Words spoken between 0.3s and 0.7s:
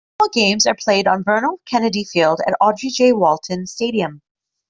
games